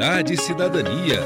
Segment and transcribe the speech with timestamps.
[0.00, 1.20] Cidade e Cidadania.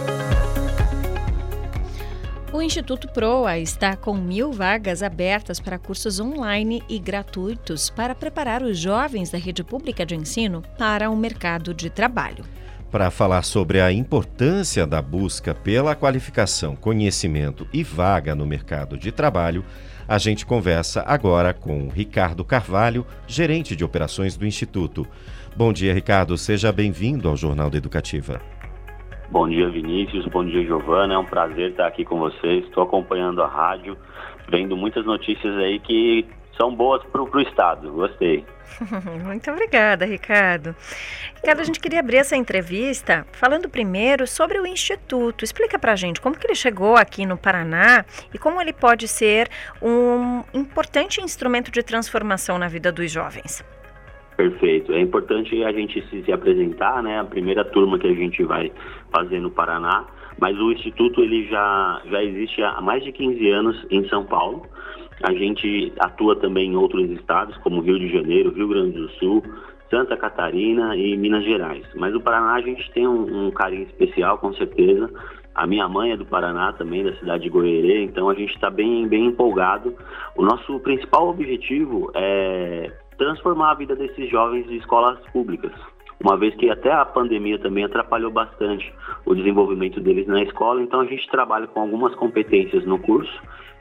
[2.52, 8.64] O Instituto Proa está com mil vagas abertas para cursos online e gratuitos para preparar
[8.64, 12.44] os jovens da rede pública de ensino para o mercado de trabalho.
[12.90, 19.12] Para falar sobre a importância da busca pela qualificação, conhecimento e vaga no mercado de
[19.12, 19.64] trabalho,
[20.08, 25.06] a gente conversa agora com Ricardo Carvalho, gerente de operações do Instituto.
[25.56, 26.36] Bom dia, Ricardo.
[26.36, 28.42] Seja bem-vindo ao Jornal da Educativa.
[29.34, 30.26] Bom dia, Vinícius.
[30.26, 31.14] Bom dia, Giovana.
[31.14, 32.64] É um prazer estar aqui com vocês.
[32.66, 33.98] Estou acompanhando a rádio,
[34.48, 36.24] vendo muitas notícias aí que
[36.56, 37.90] são boas para o Estado.
[37.90, 38.44] Gostei.
[39.26, 40.76] Muito obrigada, Ricardo.
[41.34, 45.44] Ricardo, a gente queria abrir essa entrevista falando primeiro sobre o Instituto.
[45.44, 49.08] Explica para a gente como que ele chegou aqui no Paraná e como ele pode
[49.08, 49.50] ser
[49.82, 53.64] um importante instrumento de transformação na vida dos jovens.
[54.36, 54.92] Perfeito.
[54.92, 57.20] É importante a gente se, se, apresentar, né?
[57.20, 58.70] A primeira turma que a gente vai
[59.12, 60.06] fazer no Paraná,
[60.40, 64.66] mas o Instituto ele já, já existe há mais de 15 anos em São Paulo.
[65.22, 69.42] A gente atua também em outros estados, como Rio de Janeiro, Rio Grande do Sul,
[69.88, 71.86] Santa Catarina e Minas Gerais.
[71.94, 75.08] Mas o Paraná a gente tem um, um carinho especial, com certeza.
[75.54, 78.68] A minha mãe é do Paraná também, da cidade de Goierê, então a gente está
[78.68, 79.94] bem, bem empolgado.
[80.34, 85.72] O nosso principal objetivo é transformar a vida desses jovens de escolas públicas,
[86.22, 88.92] uma vez que até a pandemia também atrapalhou bastante
[89.26, 93.32] o desenvolvimento deles na escola, então a gente trabalha com algumas competências no curso,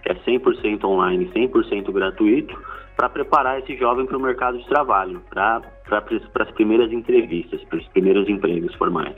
[0.03, 2.59] que é 100% online, 100% gratuito,
[2.97, 7.87] para preparar esse jovem para o mercado de trabalho, para as primeiras entrevistas, para os
[7.89, 9.15] primeiros empregos formais.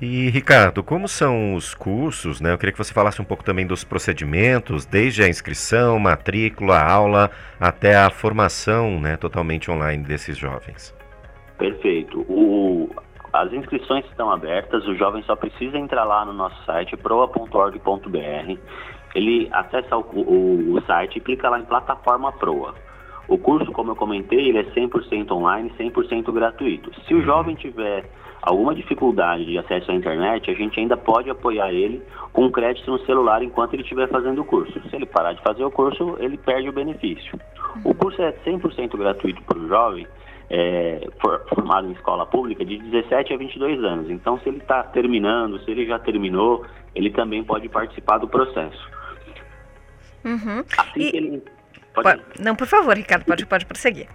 [0.00, 2.38] E Ricardo, como são os cursos?
[2.40, 2.52] Né?
[2.52, 7.30] Eu queria que você falasse um pouco também dos procedimentos, desde a inscrição, matrícula, aula,
[7.58, 10.94] até a formação né, totalmente online desses jovens.
[11.56, 12.20] Perfeito.
[12.28, 12.90] O,
[13.32, 18.58] as inscrições estão abertas, o jovem só precisa entrar lá no nosso site, proa.org.br.
[19.14, 22.74] Ele acessa o, o, o site e clica lá em plataforma Proa.
[23.28, 26.92] O curso, como eu comentei, ele é 100% online, 100% gratuito.
[27.06, 28.04] Se o jovem tiver
[28.46, 32.00] alguma dificuldade de acesso à internet, a gente ainda pode apoiar ele
[32.32, 34.80] com crédito no celular enquanto ele estiver fazendo o curso.
[34.88, 37.38] Se ele parar de fazer o curso, ele perde o benefício.
[37.84, 40.06] O curso é 100% gratuito para o jovem,
[40.48, 41.08] é,
[41.48, 44.08] formado em escola pública, de 17 a 22 anos.
[44.10, 46.64] Então, se ele está terminando, se ele já terminou,
[46.94, 48.88] ele também pode participar do processo.
[50.24, 50.64] Uhum.
[50.78, 51.10] Assim e...
[51.10, 51.42] que ele...
[52.02, 52.22] Pode...
[52.40, 54.08] Não, por favor, Ricardo, pode, pode prosseguir.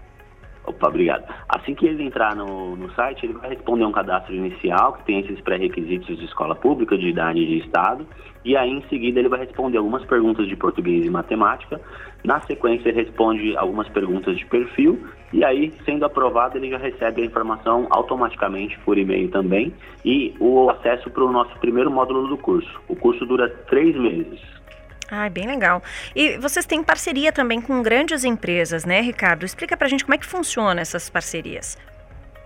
[0.63, 1.23] Opa, obrigado.
[1.49, 5.19] Assim que ele entrar no, no site, ele vai responder um cadastro inicial, que tem
[5.19, 8.05] esses pré-requisitos de escola pública, de idade e de estado,
[8.45, 11.81] e aí em seguida ele vai responder algumas perguntas de português e matemática.
[12.23, 15.03] Na sequência, ele responde algumas perguntas de perfil,
[15.33, 19.73] e aí, sendo aprovado, ele já recebe a informação automaticamente por e-mail também,
[20.05, 22.79] e o acesso para o nosso primeiro módulo do curso.
[22.87, 24.39] O curso dura três meses.
[25.11, 25.83] Ah, bem legal.
[26.15, 29.45] E vocês têm parceria também com grandes empresas, né, Ricardo?
[29.45, 31.77] Explica pra gente como é que funciona essas parcerias.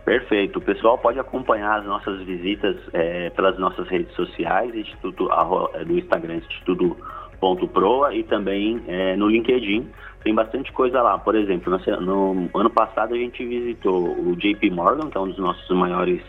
[0.03, 0.57] Perfeito.
[0.57, 5.29] O pessoal pode acompanhar as nossas visitas é, pelas nossas redes sociais, Instituto,
[5.75, 9.87] é, do Instagram Instituto.proa e também é, no LinkedIn.
[10.23, 11.19] Tem bastante coisa lá.
[11.19, 11.71] Por exemplo,
[12.01, 15.69] no, no ano passado a gente visitou o JP Morgan, que é um dos nossos
[15.77, 16.21] maiores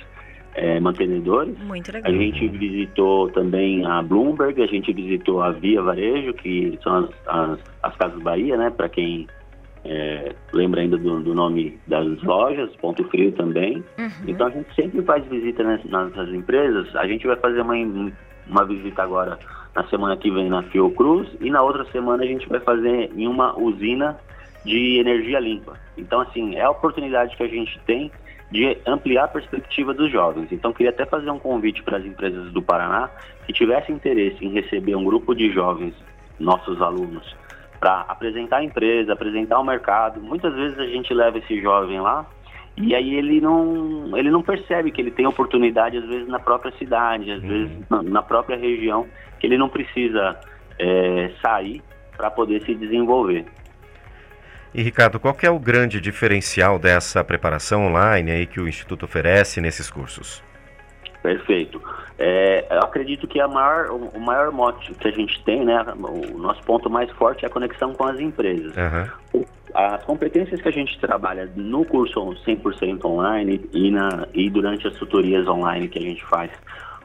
[0.57, 1.57] é, mantenedores.
[1.59, 2.11] Muito legal.
[2.11, 7.11] A gente visitou também a Bloomberg, a gente visitou a Via Varejo, que são as,
[7.27, 8.71] as, as Casas Bahia, né?
[8.71, 9.27] Para quem
[9.85, 13.85] é, lembra ainda do, do, nome das lojas, Ponto Frio também.
[13.99, 14.11] Uhum.
[14.27, 16.95] Então a gente sempre faz visita nas empresas.
[16.97, 17.75] A gente vai fazer uma,
[18.49, 19.39] uma visita agora
[19.75, 23.29] na semana que vem na Fiocruz e na outra semana a gente vai fazer em
[23.29, 24.17] uma usina
[24.65, 25.79] de energia limpa.
[25.99, 28.11] Então, assim, é a oportunidade que a gente tem
[28.51, 30.49] de ampliar a perspectiva dos jovens.
[30.53, 33.11] Então, queria até fazer um convite para as empresas do Paraná
[33.47, 35.95] que tivessem interesse em receber um grupo de jovens,
[36.39, 37.35] nossos alunos,
[37.81, 40.21] para apresentar a empresa, apresentar o mercado.
[40.21, 42.27] Muitas vezes a gente leva esse jovem lá
[42.77, 46.71] e aí ele não, ele não percebe que ele tem oportunidade, às vezes, na própria
[46.73, 47.49] cidade, às uhum.
[47.49, 49.07] vezes na própria região,
[49.41, 50.39] que ele não precisa
[50.79, 51.83] é, sair
[52.17, 53.47] para poder se desenvolver.
[54.77, 59.59] E Ricardo, qual é o grande diferencial dessa preparação online aí que o Instituto oferece
[59.59, 60.45] nesses cursos?
[61.23, 61.81] Perfeito.
[62.19, 66.37] É, eu acredito que a maior, o maior mote que a gente tem, né, o
[66.37, 68.75] nosso ponto mais forte é a conexão com as empresas.
[68.77, 69.45] Uhum.
[69.73, 74.95] As competências que a gente trabalha no curso 100% online e, na, e durante as
[74.97, 76.51] tutorias online que a gente faz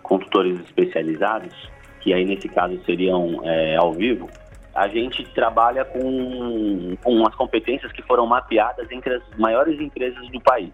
[0.03, 1.55] com tutores especializados,
[2.01, 4.29] que aí nesse caso seriam é, ao vivo,
[4.73, 10.39] a gente trabalha com, com as competências que foram mapeadas entre as maiores empresas do
[10.41, 10.71] país.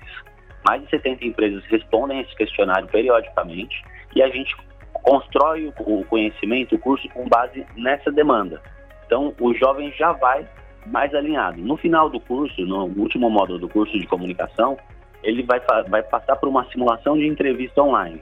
[0.66, 3.84] mais de 70 empresas respondem esse questionário periodicamente
[4.16, 4.56] e a gente
[4.94, 8.62] constrói o conhecimento, o curso com base nessa demanda.
[9.06, 10.46] Então, o jovem já vai
[10.86, 11.62] mais alinhado.
[11.62, 14.78] No final do curso, no último módulo do curso de comunicação,
[15.24, 18.22] ele vai, vai passar por uma simulação de entrevista online.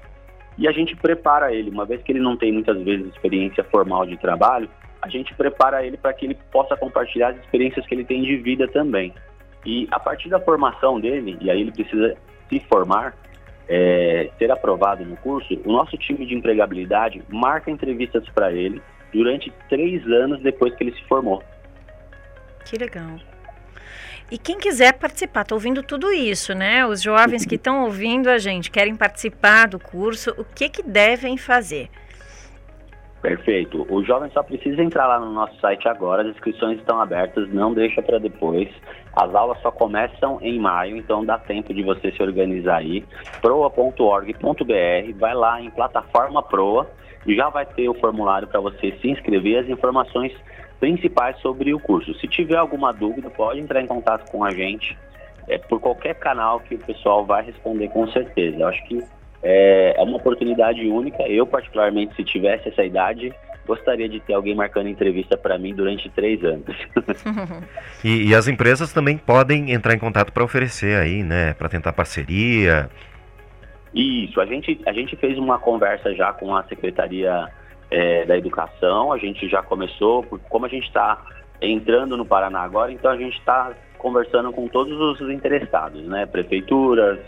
[0.57, 4.06] E a gente prepara ele, uma vez que ele não tem muitas vezes experiência formal
[4.06, 4.69] de trabalho,
[5.06, 8.38] a gente prepara ele para que ele possa compartilhar as experiências que ele tem de
[8.38, 9.13] vida também.
[9.63, 12.18] E a partir da formação dele, e aí ele precisa
[12.50, 13.16] se formar,
[13.69, 18.81] é, ser aprovado no curso, o nosso time de empregabilidade marca entrevistas para ele
[19.13, 21.44] durante três anos depois que ele se formou.
[22.66, 23.19] Que legal.
[24.31, 26.84] E quem quiser participar, está ouvindo tudo isso, né?
[26.84, 31.38] Os jovens que estão ouvindo a gente, querem participar do curso, o que, que devem
[31.38, 31.92] fazer?
[33.25, 33.88] Perfeito.
[33.89, 37.74] O jovem só precisa entrar lá no nosso site agora, as inscrições estão abertas, não
[37.74, 38.69] deixa para depois.
[39.16, 43.04] As aulas só começam em maio, então dá tempo de você se organizar aí.
[43.42, 46.88] proa.org.br, vai lá em plataforma Proa
[47.25, 50.31] e já vai ter o formulário para você se inscrever, as informações
[50.80, 52.13] principais sobre o curso.
[52.19, 54.95] Se tiver alguma dúvida, pode entrar em contato com a gente
[55.48, 58.60] é, por qualquer canal que o pessoal vai responder com certeza.
[58.60, 59.04] Eu acho que
[59.47, 61.21] é, é uma oportunidade única.
[61.27, 63.31] Eu, particularmente, se tivesse essa idade,
[63.68, 66.75] gostaria de ter alguém marcando entrevista para mim durante três anos.
[68.03, 71.94] e, e, as empresas também podem entrar em contato para oferecer aí, né, para tentar
[71.94, 72.89] parceria.
[73.94, 77.47] Isso, a gente, a gente fez uma conversa já com a Secretaria
[77.92, 81.24] é, da Educação, a gente já começou, como a gente está
[81.62, 87.19] entrando no Paraná agora, então a gente está conversando com todos os interessados, né, prefeituras,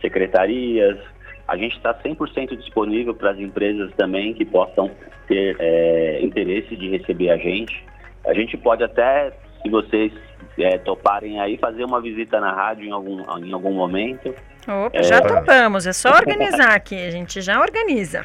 [0.00, 0.98] secretarias,
[1.46, 4.90] a gente está 100% disponível para as empresas também que possam
[5.26, 7.84] ter é, interesse de receber a gente.
[8.26, 9.32] A gente pode até,
[9.62, 10.12] se vocês
[10.58, 14.34] é, toparem aí, fazer uma visita na rádio em algum, em algum momento.
[14.66, 15.20] Opa, já é...
[15.20, 18.24] topamos, é só organizar aqui, a gente já organiza.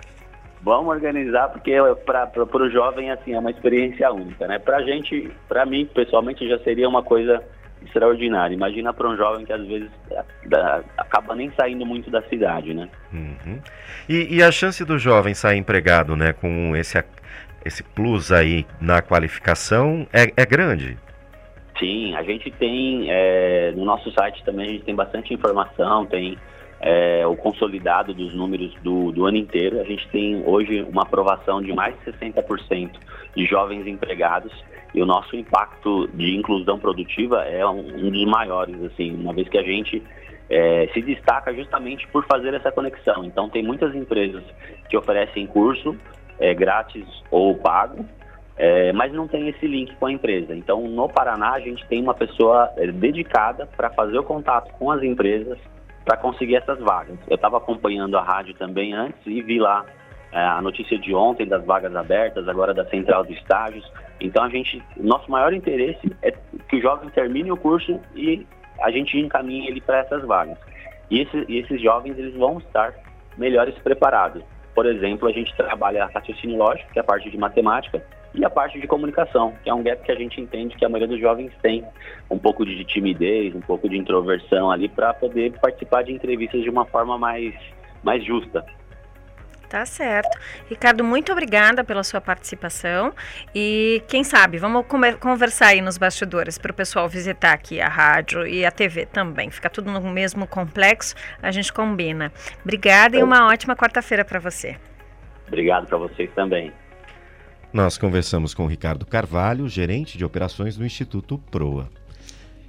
[0.62, 1.74] Vamos organizar, porque
[2.06, 4.60] para o jovem assim, é uma experiência única, né?
[4.60, 7.42] Para a gente, para mim, pessoalmente, já seria uma coisa
[7.86, 8.54] extraordinário.
[8.54, 9.90] Imagina para um jovem que às vezes
[10.46, 12.90] da, acaba nem saindo muito da cidade, né?
[13.14, 13.60] Uhum.
[14.08, 17.04] E, e, a chance do jovem sair empregado, né, com esse,
[17.66, 20.98] esse plus aí na qualificação é, é grande?
[21.80, 26.38] Sim, a gente tem é, no nosso site também a gente tem bastante informação, tem
[26.82, 29.80] é, o consolidado dos números do, do ano inteiro.
[29.80, 32.92] A gente tem hoje uma aprovação de mais de 60%
[33.36, 34.52] de jovens empregados
[34.94, 39.58] e o nosso impacto de inclusão produtiva é um, dos maiores, assim, uma vez que
[39.58, 40.02] a gente
[40.50, 43.24] é, se destaca justamente por fazer essa conexão.
[43.24, 44.44] Então, tem muitas empresas
[44.90, 45.96] que oferecem curso
[46.40, 48.04] é, grátis ou pago,
[48.58, 50.56] é, mas não tem esse link com a empresa.
[50.56, 54.92] Então, no Paraná, a gente tem uma pessoa é, dedicada para fazer o contato com
[54.92, 55.58] as empresas
[56.06, 57.18] para conseguir essas vagas.
[57.28, 59.86] Eu estava acompanhando a rádio também antes e vi lá
[60.32, 63.90] é, a notícia de ontem das vagas abertas, agora da central de estágios.
[64.20, 68.46] Então a gente, nosso maior interesse é que o jovem termine o curso e
[68.82, 70.58] a gente encaminhe ele para essas vagas.
[71.10, 72.94] E, esse, e esses jovens eles vão estar
[73.38, 74.44] melhores preparados.
[74.76, 78.04] Por exemplo, a gente trabalha raciocínio lógico, que é a parte de matemática,
[78.34, 80.90] e a parte de comunicação, que é um gap que a gente entende que a
[80.90, 81.84] maioria dos jovens tem
[82.30, 86.70] um pouco de timidez, um pouco de introversão ali para poder participar de entrevistas de
[86.70, 87.56] uma forma mais,
[88.04, 88.64] mais justa.
[89.70, 90.36] Tá certo.
[90.68, 93.14] Ricardo, muito obrigada pela sua participação.
[93.54, 94.84] E quem sabe, vamos
[95.20, 99.52] conversar aí nos bastidores para o pessoal visitar aqui a rádio e a TV também.
[99.52, 102.32] Fica tudo no mesmo complexo, a gente combina.
[102.64, 104.76] Obrigada e uma ótima quarta-feira para você.
[105.48, 106.74] Obrigado para vocês também.
[107.72, 111.90] Nós conversamos com Ricardo Carvalho, gerente de operações do Instituto Proa.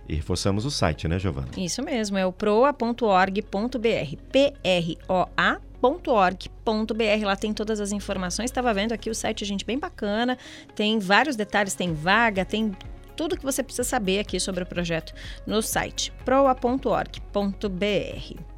[0.08, 1.48] E reforçamos o site, né, Giovana?
[1.56, 4.16] Isso mesmo, é o proa.org.br.
[4.30, 8.50] P-R-O-A .org.br lá tem todas as informações.
[8.50, 10.36] Estava vendo aqui o site, gente, bem bacana.
[10.74, 12.72] Tem vários detalhes, tem vaga, tem
[13.16, 15.14] tudo que você precisa saber aqui sobre o projeto
[15.46, 18.49] no site proa.org.br.